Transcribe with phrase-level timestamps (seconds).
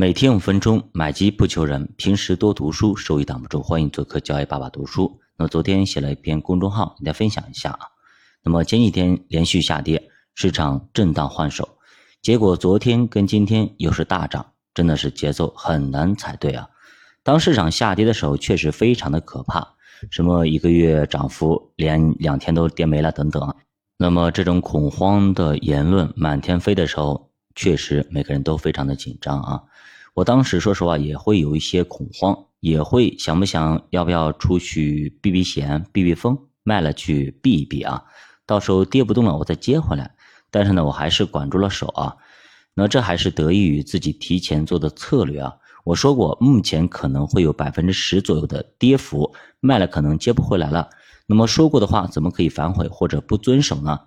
[0.00, 3.62] 每天五分钟，买基不求人，平时多读书，收益挡不住。
[3.62, 5.20] 欢迎做客交易爸爸读书。
[5.36, 7.80] 那么昨天写了一篇公众号，给大家分享一下啊。
[8.42, 11.68] 那么前几天连续下跌，市场震荡换手，
[12.22, 16.66] 结果昨天跟今天又是大涨，真的是节奏很难踩对啊。
[17.22, 19.74] 当市场下跌的时候，确实非常的可怕，
[20.10, 23.54] 什么一个月涨幅连两天都跌没了等等。
[23.98, 27.29] 那么这种恐慌的言论满天飞的时候。
[27.60, 29.62] 确实，每个人都非常的紧张啊！
[30.14, 38.04] 我当时说实话也会有一些恐慌，也会想不想要不要出去避避险、避避风，卖了去避一避啊？
[38.46, 40.14] 到时候跌不动了，我再接回来。
[40.50, 42.16] 但是呢，我还是管住了手啊。
[42.72, 45.52] 那这还是得益于自己提前做的策略啊。
[45.84, 50.88] 我说过，目前可能会有百分之十左右的跌幅，卖了可能接不回来了。
[51.26, 54.00] 那么说过的话，怎么可以反悔或者不遵守呢？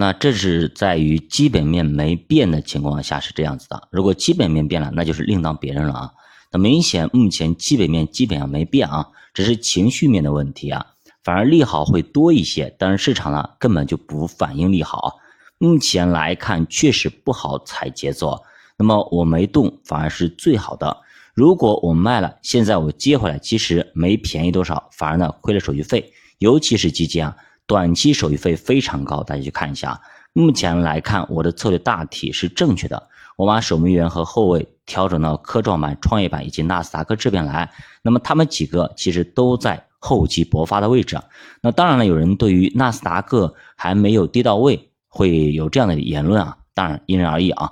[0.00, 6.12] 那这是在于基本面没变的情况下是这样子的，如果基本面变了，那就是另当别论了啊。
[6.52, 10.86] 那明显目前基本面基本上没变啊，只是情绪面的问题啊，
[11.24, 15.18] 反而利好会多一些，但是市场呢根本就不反应利好。
[15.58, 18.40] 目前来看确实不好踩节奏，
[18.76, 20.98] 那么我没动反而是最好的。
[21.34, 27.36] 如果我卖了，现在我接回来，其实没便宜多少，反而呢亏了手续费，尤其是基金啊。
[27.68, 30.00] 短期手续费非常高，大家去看一下。
[30.32, 33.08] 目前来看，我的策略大体是正确的。
[33.36, 37.70] 我把守门员和后卫调整到科创板、创业板以及纳斯达克这边来。
[38.02, 41.20] 那么他们几个其实都在厚积薄发的位置。
[41.60, 46.56] 那当然了，有人对于纳斯达克还没有跌到位，会有这样的言论啊。
[46.72, 47.70] 当然因人而异啊。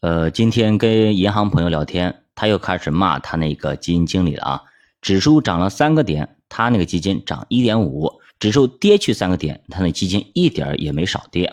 [0.00, 4.62] 呃，今天跟银行朋友聊天，他又开始骂他那个基金经理了啊。
[5.02, 8.20] 指数涨了三个点，他那个基金涨一点五。
[8.38, 11.50] 指数跌去三个点，它那基金一点儿也没少跌。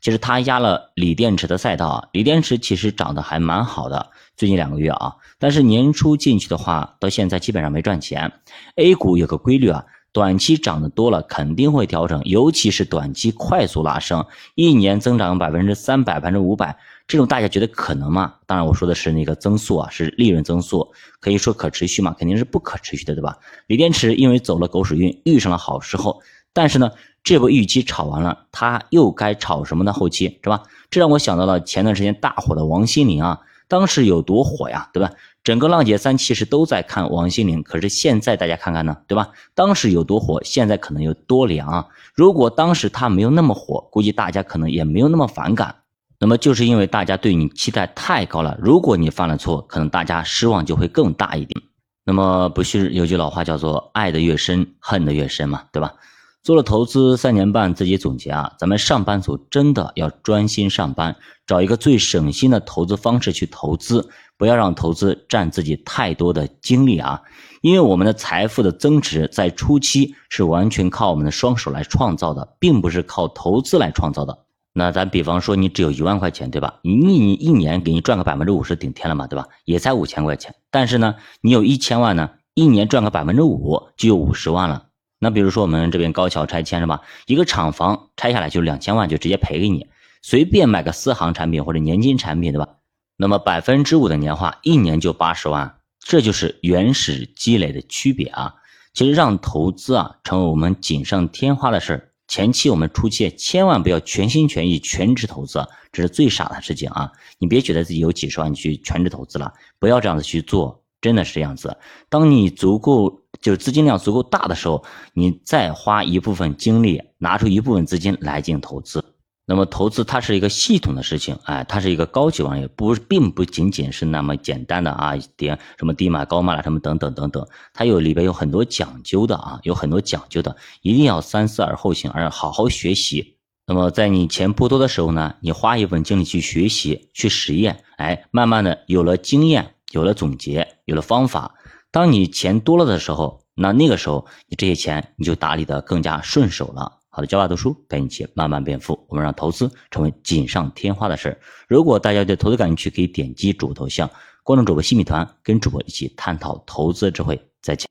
[0.00, 5.14] 其实它压了锂电池的赛道啊，锂电池其实涨得还蛮好的，最近两个月啊。
[5.38, 8.30] 但是年初进去的话，到现在基本上没赚钱。
[8.74, 16.76] A 股有个规律啊，短期涨得多了肯定会调整，尤其是短期快速拉升，一年增长百分之三百、百分之五百。
[17.08, 18.34] 这种大家觉得可能吗？
[18.46, 22.14] 当然，我说的是那个增速啊，是利润增速，可以说可持续吗？
[22.18, 23.38] 肯定是不可持续的，对吧？
[23.68, 26.20] 锂电池因为走了狗屎运，遇上了好时候，
[26.52, 26.90] 但是呢，
[27.22, 29.92] 这波预期炒完了，它又该炒什么呢？
[29.92, 30.64] 后期是吧？
[30.90, 35.12] 这让我想到了前段时间大火的王心凌啊，当时有多火呀，对吧？
[35.44, 39.30] 整个浪姐三其实都在看王心凌，可是现在大家看看呢，对吧？
[39.54, 41.86] 当时有多火，现在可能有多凉啊。
[42.16, 45.76] 如果当时它没有那么火，估计大家可能也没有那么反感。
[46.18, 51.62] 那么就是因为大家对你期待太高了，如果你犯了错，可能大家失望就会更大一点。
[52.04, 55.94] 那么不是有句老话叫做“爱的越深，恨的越深”嘛，对吧？
[56.42, 67.22] 做了投资三年半，自己总结啊，咱们上班族真的要专心上班，找一个最省心的投资方式去投资，不要让投资占自己太多的精力啊。
[67.62, 74.45] 因为我们的财富的增值在初期是完全靠我们的双手来创造的，并不是靠投资来创造的。
[74.78, 76.80] 那咱比方说，你只有一万块钱，对吧？
[76.82, 79.48] 你你一年给你赚个百分之五十顶天了嘛，对吧？
[79.64, 80.54] 也才五千块钱。
[80.70, 84.88] 但是呢，你有一千万呢，一年赚个百分之五就有五十万了。
[85.18, 87.00] 那比如说我们这边高桥拆迁是吧？
[87.24, 89.86] 一个厂房拆下来就两千万，就直接赔给你。
[90.20, 92.68] 随便买个四行产品或者年金产品，对吧？
[93.16, 95.76] 那么百分之五的年化，一年就八十万。
[96.00, 98.56] 这就是原始积累的区别啊。
[98.92, 102.10] 其实让投资啊成为我们锦上添花的事儿。
[102.28, 107.10] 前期我们初期千万不要全心全意全职投资，这是最傻的事情啊！
[107.38, 111.76] 你别觉得自己有几十万去全职投资了，不要这样子去做，真的是这样子。
[112.08, 119.04] 当你足够就是资金量足够大的时候，你再花一部分精力，拿出一部分资金来进行投资。
[119.48, 133.36] 那么投资它是一个系统的事情，哎，它是一个高级玩意，不，并不仅仅是那么简单的啊，点什么低买高卖了什么等等等等，它有里边有很多讲究的啊，有很多讲究的，一定要三思而后行，而好好学习。
[133.68, 141.54] 那么在你钱不多的时候呢，你花一份精力去学习、去实验，哎，慢慢的有了经验，有了总结，有了方法。
[141.92, 146.95] 当你钱多了的时候，那那个时候你这些钱你就打理的更加顺手了。
[147.16, 149.06] 好的，教爸读书带你一起慢慢变富。
[149.08, 151.40] 我们让投资成为锦上添花的事儿。
[151.66, 154.06] 如果大家对投资感兴趣，可以点击主播头像，
[154.44, 157.40] 关注主播新米团，跟主播一起探讨投资智慧。
[157.62, 157.84] 再见。